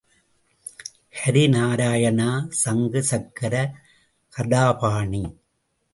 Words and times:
ஹரி 1.19 1.43
நாராயணா! 1.49 2.29
சங்கு 2.61 3.01
சக்ர 3.11 3.53
கதாபாணி! 4.33 5.23